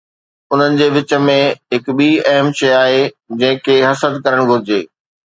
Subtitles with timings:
[0.51, 1.35] انهن جي وچ ۾
[1.73, 3.03] هڪ ٻي اهم شيء آهي
[3.41, 4.81] جنهن کي حسد ڪرڻ گهرجي.